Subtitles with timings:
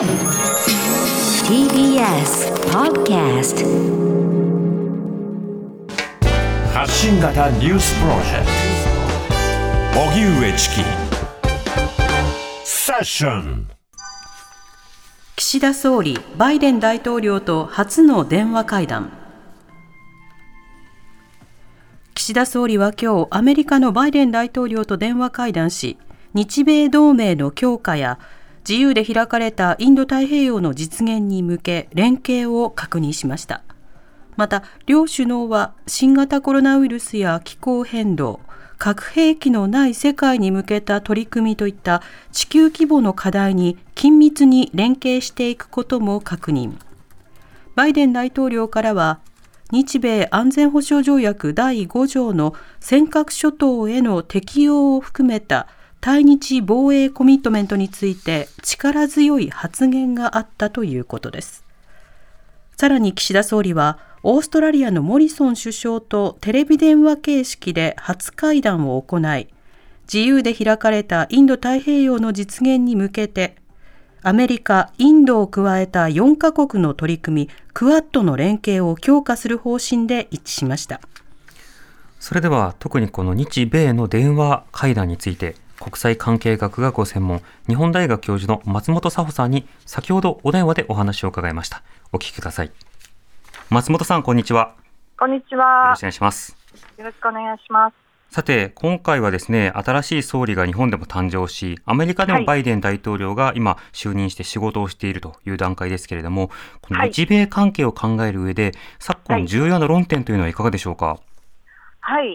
[0.00, 0.08] TBS
[2.72, 3.66] Podcast
[6.72, 8.46] 発信型ニュースプロジェク
[9.92, 10.00] ト。
[10.00, 10.76] 荻上チキ。
[12.64, 13.68] セッション。
[15.36, 19.12] 岸田総理、バイデン大統領と初の電話会談。
[22.14, 25.98] 岸田総理は今日、アメリカのバイデン大統領と電話会談し、
[26.32, 28.18] 日米同盟の強化や
[28.68, 33.62] 自由で開かれたインド太平洋の実現に向け連携を確認しました。
[34.36, 38.40] また、両首脳は新型コロナウイルスや気候変動、
[38.78, 46.76] 核兵器のない世界に向けた取り組みといった地球規模の課題に緊密に連携していくことも確認。
[47.74, 49.20] バイデン大統領からは、
[49.70, 55.68] 日米安全保障条約第5条の尖閣諸島への適用を含めた
[56.00, 61.64] 対日防衛コミットメントについて力強い発言があったということです。
[62.76, 69.48] さらに岸田総理はオーストラリアのモリソン首相とテレビ電話形式で初会談を行い、
[70.12, 73.56] 自由で開かれたインド太平洋の実現に向けて、
[74.22, 81.00] アメリカ、インドを加えた4カ国の取り組み、クアッドの連携を強化する方針で一致しました。
[82.18, 92.70] それでは特にこの日米の電話会談について国際関係学がご専門日本大学教授の松本佐穂さんに先ほどお電話でお話を伺いましたお聞きください
[93.70, 94.74] 松本さん、こんにちは。
[95.16, 95.84] こんにちは。
[95.84, 96.56] よろしくお願いします。
[96.98, 97.94] よろしくお願いします。
[98.34, 111.06] さて、今回はですね、新しい総理が日本でも誕生し、アメリカでもバイデン大統領が今就任して仕事をしているという段階ですけれども、この日米関係を考える上で、昨今重要な論点というのはいかがでしょうか？
[111.06, 111.18] はい、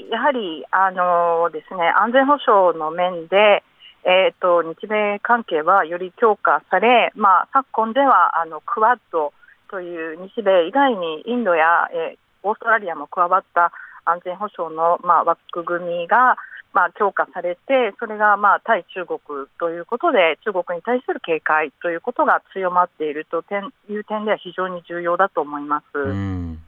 [0.09, 3.63] やはり、あのですね、安全保障の面で、
[4.05, 9.33] え、ー、と、日米関係はより強化され、まあ、昨今では、あの、クワッド、
[9.69, 13.71] という日米以外にインドや、えー、オーストラリアも加わった
[14.05, 16.38] 安全保障の、まあ、枠組みが、
[16.73, 19.19] まあ、強化されて、それが、まあ、対中国
[19.59, 23.44] ということで、中国に対する警戒ということが強まっていると
[23.89, 25.97] いう点では非常に重要だと思います。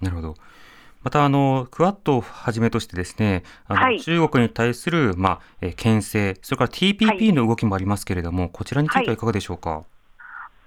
[0.02, 0.36] なるほど
[1.08, 9.70] またあのクアッドをはじめとしてですね、あの、はい、中国に対するまあえ牽制、それから TPP の動きもありますけれども、はい、こちらについてはいかがでしょうか？
[9.70, 9.84] はい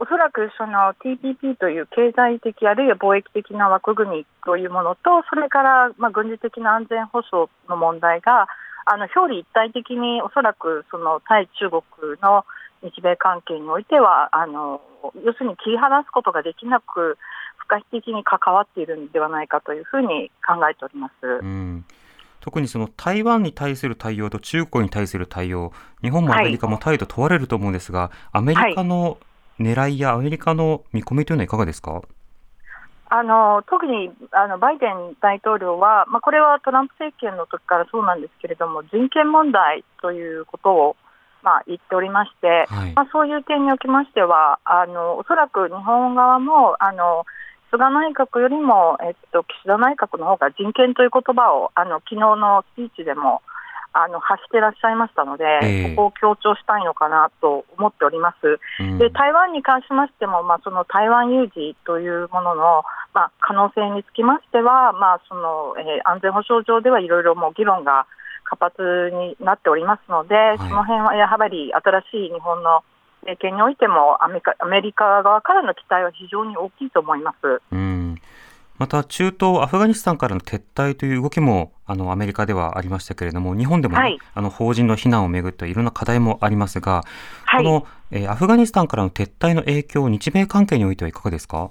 [0.02, 8.46] おそらくその TPP という経済的あるいは貿易的な枠組みというものとそれからまあ軍事的な安全保障の問題が
[8.86, 11.82] あの表裏一体的におそらくその対中国
[12.22, 12.46] の
[12.80, 14.80] 日米関係においてはあの
[15.22, 17.18] 要するに切り離すことができなく
[17.70, 21.12] 不可避的に関わっているのではないかというふうに考えております。
[21.22, 21.84] うん。
[22.40, 25.72] 特にその台湾に対する対応と中国に対する対応、
[26.02, 29.18] 日本もアメリカも態度問われると思うんですが、はい、アメリカの
[29.60, 32.02] 狙いやアメリカの見込みというのはいかがですか？
[33.12, 40.96] あの特にあのバイデン大統領は、まあ、これはトランプ政権の時からそうなんですけれども人権問題ということを、
[41.42, 47.26] まあ、言っておりまして、はい、まあ、そういう点におきましてはあのおそらく日本側もあの
[47.70, 53.42] 菅内閣よりも、えっと、岸田内閣の方が人権という言葉をあの昨日のスピーチでも
[53.92, 58.58] あの発していらっしゃいましたので、えー、ここを強調したいのかなと思っております。
[58.78, 68.06] うん、で台湾に関しましても、まあ、その台湾有事というものの、まあ、可能性につきましては、まあそのえー、安全保障上ではいろいろも議論が
[68.44, 72.82] 活発になっておりますので、はい、その辺はやはり新しい日本の
[73.22, 77.60] 政権においてもアメリカアメリカ側からの期待は非常に大きいと思います。
[77.72, 78.16] うん。
[78.78, 87.04] また中東アフガニスタンからの撤退という動きもあのアメリカではありましたけれども日本でも、ねはい、あの法人の避難をめぐっていろんな課題もありますが、
[87.44, 91.70] はい、この、えー、アフガニスタンからの撤退の影響日米関係においてはいかがですか？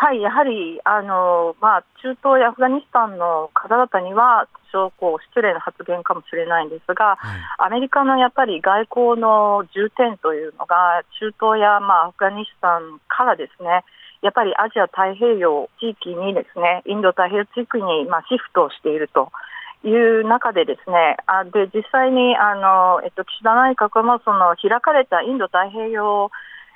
[0.00, 13.84] はい、やはりあの、まあ、中東やアフガニスタンの方々には、少こう失礼な発言かもしれないんですが、はい、アメリカのやっぱり外交の重点というのが、中東や、まあ、アフガニスタンからですね、
[14.22, 19.32] やっぱりアジア太平洋地域にですねインド太平洋地域にまあシフトをしていると
[19.84, 26.30] いう中でですねあで実際にあの、えっと、岸田内閣もその開かれたインド太平洋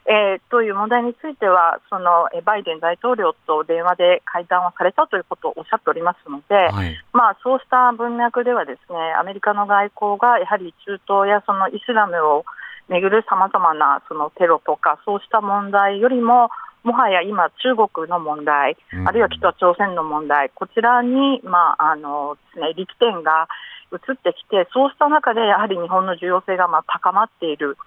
[0.06, 12.44] えー、という問題についてはそのバイデン大統領と電話で会談をされたということをおっしゃっておりますので、はい、まあ、そうした文脈ではですねアメリカの外交がやはり中東やそのイスラムを
[12.88, 16.50] めぐるさまざまなそのテロとかそうした問題よりも
[16.84, 18.76] もはや今、中国の問題、
[19.06, 23.48] あるいは北朝鮮の問題、こちらに、まああのですね、力点が
[23.90, 27.78] 移ってきて、そうした中でやはり日本の重要性がまあ高まっている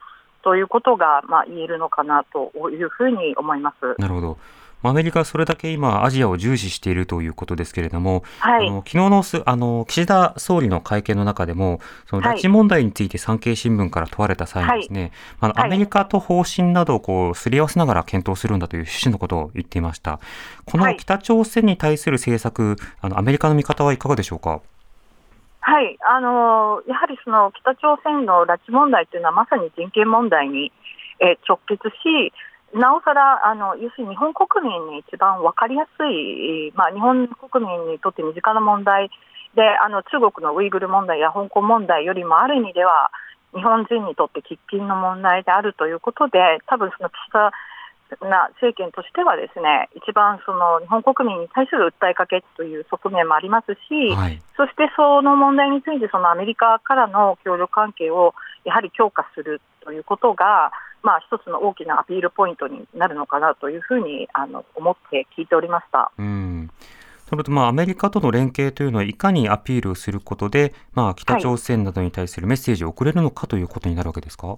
[0.43, 3.99] ということが、まあ、言えるのかなというふうに思います。
[3.99, 4.37] なるほど。
[4.83, 20.19] アメリカはそれだけ今、アジアを重視しているということですけれども、はい、あの昨日のあの岸田総理の会見の中でも、その拉致問題について産経新聞から問われた際にですね、はい、あのアメリカと方針などをこうすり合わせながら検討するんだという趣旨のことを言っていました。
[20.65, 24.61] この北朝鮮に対する政策、あのアメリカの見方はいかがでしょうか。
[25.67, 30.71] はい、あのやはりその北朝鮮の拉致問題というのはまさに人権問題に、
[31.19, 32.31] えー、直結し、
[32.71, 39.11] なおさらあの要するに日本国民に一番分かりやすい、まあ、日本国民にとって身近な問題
[39.59, 43.11] であの中国のウイグル問題や香港問題よりもある意味では
[43.51, 47.51] 日本人にとって喫緊の問題であるということで多分その岸田
[48.21, 58.33] な政権としてはですね一番その日本国民に対する訴えかけという側面もありますし、はい、そしてその問題についてそのアメリカからの協力関係を
[58.63, 60.71] やはり強化するということが、
[61.03, 66.11] まあ、一つの大きなアピールポイントになるのかなというふうにあの思って聞いておりました。
[66.17, 66.69] うん
[67.29, 74.57] それとまあアメリカとの連携というのはいかにアピールすることで、まあ、北朝鮮などに対するメッセージを送れるのかということになるわけですか？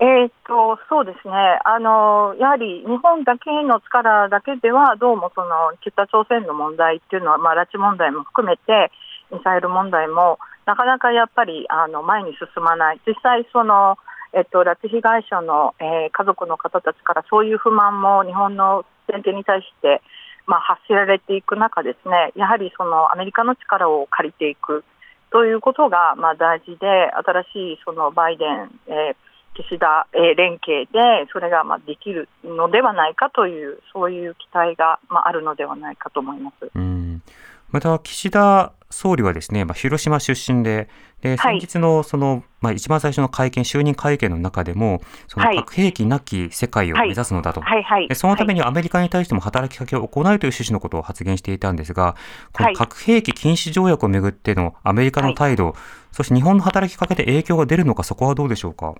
[0.00, 1.34] えーと、そうですね。
[1.62, 8.90] あの、やはり日本だけの力だけでは、どうもその北朝鮮の問題っていうのは、まあ、拉致問題も含めて、
[9.30, 13.98] ミサイル問題も、なかなかやっぱりあの前に進まない、実際その、
[14.32, 20.00] えっと、拉致被害者の、えー、家族の方たちからそういう不満も日本の先手に対して、
[20.46, 24.82] まあ、発せられていく中ですね、やはりそのアメリカの力を借りていく
[25.30, 36.70] ということが、まあ、大事で、新しいそのバイデン、えー岸田、えー、連携でそれがまあできるのではないかというそういう期待がまああるのではないかと思います。
[36.74, 37.22] うん。
[37.70, 40.88] また岸田総理はですね、まあ、広島出身で、
[41.22, 52.16] で先日のその、まあ、一番最初の会見、就任会見の中でも、その核兵器なき世界を目指すのだと、はいはい、でそのためにアメリカに対しても働きかけを行うという趣旨のことを発言していたんですが、
[52.52, 55.76] この核兵器禁止条約をめぐってのアメリカの態度、
[56.10, 58.94] そして日本の働きかけで影響が出るのか、そこはどうでしょうか？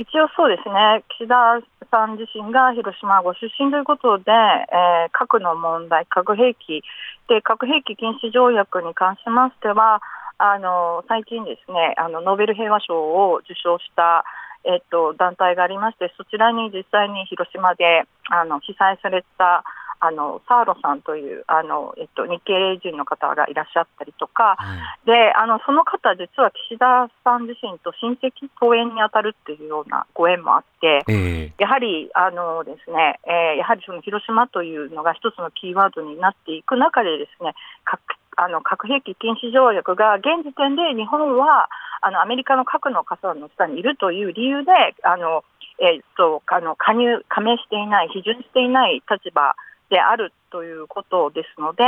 [0.00, 1.60] 一応そうですね、岸田
[1.92, 6.80] さん自身が広島ご出身ということで、えー、核の問題、核兵器
[7.28, 10.00] で、核兵器禁止条約に関しましては、
[10.38, 14.24] あの最近、ですねあのノーベル平和賞を受賞した、
[14.64, 19.64] えっと、団体がありまして、そちらに実際に広島であの被災された
[20.00, 37.54] あのサーロさんというあの、えっと、日系人の方がいらっしゃったりとか、はい、であのその方、実は岸田さん自身と親戚登園に当たるっていうようなご縁もあって、えー、やはりあのですね、えー、やはりその広島というのが一つのキーワードになっていく中で、ですね
[37.84, 38.00] 核
[38.36, 41.68] あの核兵器禁止条約が現時点で日本は
[42.00, 44.72] あのアメリカの核の傘の下にいるという理由で、
[45.04, 45.44] あの
[45.78, 49.54] えー、っとあの加入、加盟していない、批准していない立場
[49.90, 51.84] であるということですので、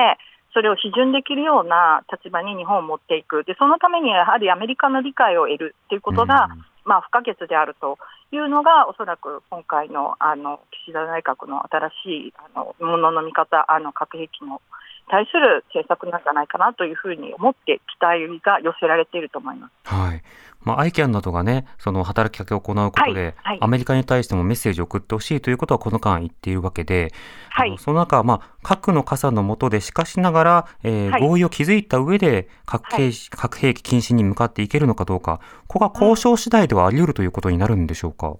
[0.53, 7.99] それを批准できるような立場に日本を持っていく、でそのためにやはりアメリカの理解を得るということが、うん、まあ、不可欠であると
[8.33, 14.61] いうのが、おそらく今回のあの岸田内閣の新しいあのものの見方、あの核兵器の
[15.09, 19.95] 対する政策なんじゃないかなというふうに思って期待が寄せられていると思います。
[19.95, 20.23] はい
[20.65, 27.13] まあ、アイキャンなどがね、その働きかけを行うことで、はいはい、アメリカに対してもメッセージを送ってほしいということはこの間言っているわけで、
[27.51, 38.37] はい、その中、まあ、核の傘の下でしかしながら、えー、合意を築いた上で核兵、核兵器禁止に向かっていけるのかどうか、ここが交渉次第ではあり得るということになるんでしょうか？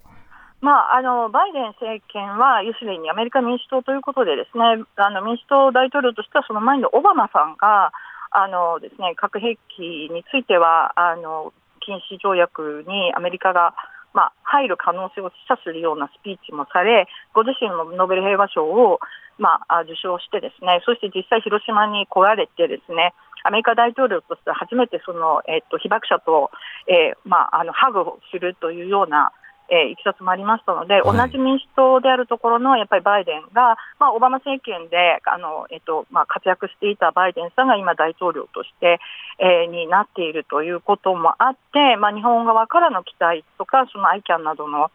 [0.61, 4.63] まあ、あのバイデン政権は、要するにアメリカ民主党ということで、ですね
[4.95, 7.91] あの民主党大統領としては、その前のオバマさんが、
[8.31, 11.51] あのですね、核兵器についてはあの
[11.85, 13.75] 禁止条約にアメリカが、
[14.13, 18.99] まあ、入る可能性を示唆するようなスピーチもされ、ご自身もノーベル平和賞を、
[19.37, 23.13] まあ、受賞して、ですねそして実際、広島に来られて、ですね
[23.43, 26.49] アメリカ大統領として初めてその、えっと、被爆者と、
[26.87, 29.31] えーまあ、あのハグをするというような
[29.69, 38.99] えー、いきさつもありましたので、はい、同じ民主党であるところのやっぱりバイデンが、まあ、オバマ政権であの、えっとまあ、活躍していたバイデンさんが今、大統領として、
[39.39, 44.91] えー、になっているということもあって、まあ、日本側からの期待とか、その ICAN などの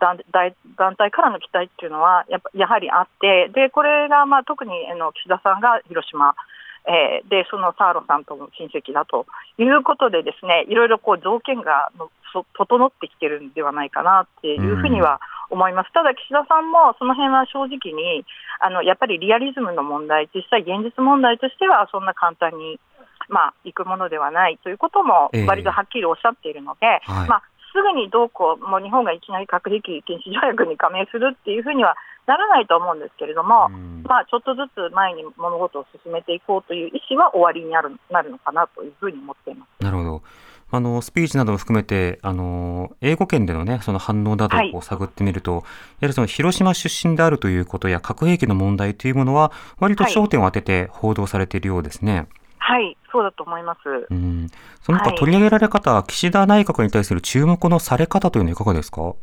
[0.00, 0.16] 団
[0.96, 6.34] 体からの期待っていうのはやっぱやはりあって、でこれがまあ特にあの岸田さんが広島、
[6.86, 9.26] えー、でそのサーロさんとも親戚だと
[9.58, 11.92] いうことで、ですねいろいろこう条件が
[12.56, 15.20] 整ってきてるんではないかなっていうふうには
[15.50, 18.24] 思います、ただ岸田さんもその辺は正直に
[18.60, 22.78] あのやっぱりリアリズムの問題、実際、現実問題としてはそんな簡単に、
[23.28, 31.96] まあ、いくものではないということも割とはっきりおっしゃっているので、えーはい、まあ、すぐにどうこう、もう日本がいきなり核兵器禁止条約に加盟するっていうふうには
[32.26, 33.68] ならないと思うんですけれども、
[34.04, 39.84] まあ、ちょっとずつ前に物事を進めていこうという意思は終わりになるなるのかなというふうに思っています。
[39.84, 40.22] なるほど
[40.72, 45.66] あのスピーチなども含めてあの英語圏での,、ね、その反応などを探ってみると、はい、や
[46.02, 49.50] はりその広島出身であるということや核兵器の問題というものは
[49.80, 52.28] 割と焦点を当てて報道されているようですね。
[52.58, 53.78] はい、そうだと思います。
[54.10, 54.46] うん、
[54.80, 59.14] その他取り上げられ方、はい、岸田内閣に対する注目のされ方というのはいかがですか？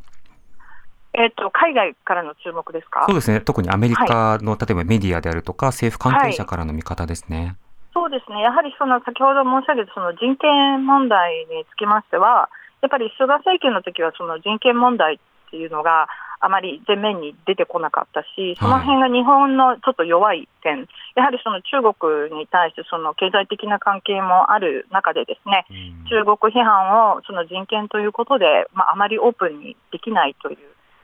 [1.17, 3.05] えっ、と海外からの注目ですか？
[3.07, 3.41] そうですね。
[3.41, 7.57] 特にアメリカの、はい、例えばメディアであるとか政府関係者からの見方ですね。
[7.93, 12.47] そうですね、やはりその先ほど申し上げたその人権問題につきましては、
[12.81, 16.07] やっぱり菅政権の時はその人権問題っていうのが
[16.39, 25.65] あまり前面に出てこなかったし、その辺が日本のちょっと弱い点、はい、やはりその中国に対してその経済的な関係もある中で、ですね、
[26.05, 30.57] 中国批判をその人権ということで、まあ、あまりオープンにできないという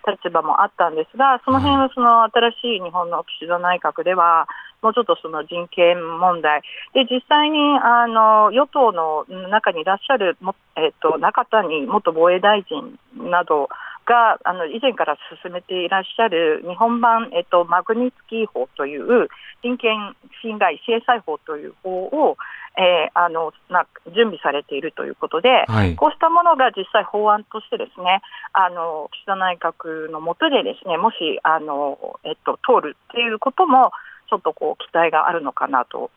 [0.05, 4.47] 立場もあったんですが、その辺はその新しい日本の岸田内閣では、
[4.81, 6.61] もうちょっとその人権問題、
[6.93, 12.99] で実際にあの与党の中にいらっしゃるも、えっと、中谷元防衛大臣
[13.31, 13.69] など
[14.05, 19.29] があの以前から進めていらっしゃる日本版、えっと、マグニツキー法という
[19.63, 22.37] 人権侵害制裁法という法を、
[22.77, 28.21] えー、あのな準備されているということで、はい、こうしたものが実際法案としてですね
[28.53, 33.91] あの岸田内閣の下でですねもしあの、えっと、通るっていうことも
[34.29, 36.09] ちょっとこう期待があるのかなと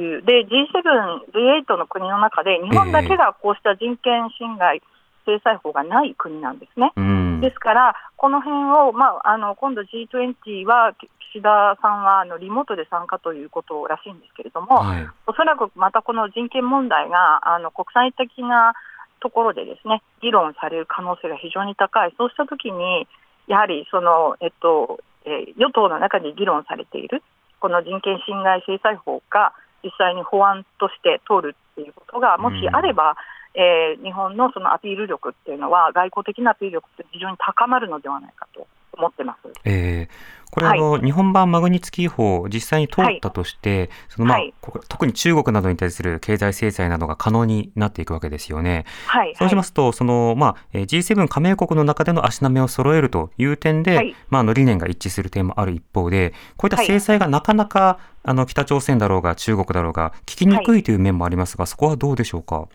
[0.00, 1.28] いう、で G7、
[1.68, 4.80] G8 の国の中で、日本だけがこうした人権侵害、
[5.26, 6.92] 制裁法がない国なんですね。
[7.40, 8.56] ですから、この辺
[8.88, 10.94] を、まあ、あの今度 G20 は
[11.32, 18.74] 岸田さんはあのリモートで参加ということらしいんですけれども、はい、おそらくまたこの人権問題があの国際的な
[19.20, 23.06] ところでですね議論される可能性が非常に高い、そうしたときに、
[23.46, 27.22] やはりその、えっとえー、与党の中で議論されている
[27.60, 33.16] この人権侵害制裁法が実際に法案として通るっていうことがもしあれば、
[33.54, 38.66] うん、えー、日本のそのアピール力っていうのは外交的なアピール力って非常に高まるのではないかと
[38.98, 39.38] 思ってます。
[39.64, 44.40] えーこれ、はい、あの日本版マグニツキー法、実際に通ったとして、そのまあ、
[44.88, 48.84] 特に中国などに対する経済制裁などが可能になっていくわけですよね。
[49.06, 62.68] はい、そうしますと、そのまあ、G7 加盟国の中での足並みを揃えるという点で、まあ、の理念が一致する点もある一方で、こういった制裁がなかなか、あの北朝鮮だろうが中国だろうが、聞きにくいという面もありますが、そこはどうでしょうか？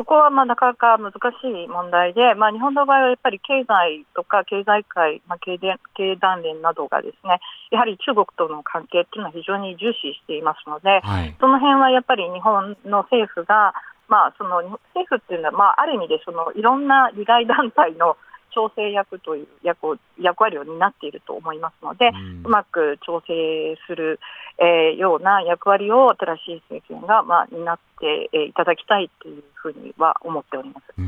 [0.00, 7.36] そこはまあなかなか難しい問題で、まあ、日本の場合はやっぱり経済とか経済界、まあ、経経団連などがですね
[7.70, 13.76] やはり中国との関係というのは非常に重視していますので、はい、その辺はやっぱり日本の政府が、
[14.08, 18.16] まあ、その政府っていうのは、まあ、ある意味でそのいろんな利害団体の
[18.50, 24.20] 調整役という役を役割を担っていると思いますので、うん、うまく調整する、
[24.58, 31.00] えー、ような役割を新しい政権が、まあ、担っていただきたいというふうには思っております。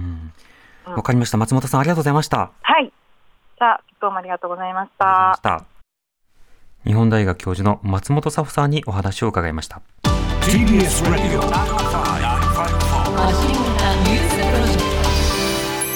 [0.89, 1.39] わ、うん、かりました。
[1.39, 2.51] 松本さん、ありがとうございました。
[2.63, 2.93] はい。
[3.59, 5.35] じゃあ、どうもありがとうございました。
[5.37, 5.65] した
[6.85, 9.83] 日本大学教授の松本佐穂さんにお話を伺いました。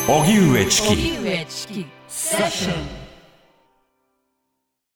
[0.06, 1.86] 荻上チキ。
[2.06, 3.05] セッション